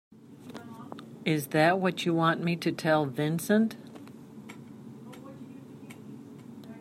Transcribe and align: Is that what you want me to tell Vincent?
Is 1.25 1.49
that 1.49 1.77
what 1.77 2.07
you 2.07 2.13
want 2.15 2.41
me 2.43 2.55
to 2.55 2.71
tell 2.71 3.05
Vincent? 3.05 3.75